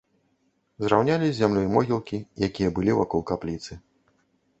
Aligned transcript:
Зраўнялі 0.85 1.27
з 1.31 1.35
зямлёй 1.41 1.67
могілкі, 1.75 2.17
якія 2.47 2.73
былі 2.79 2.97
вакол 3.01 3.21
капліцы. 3.33 3.79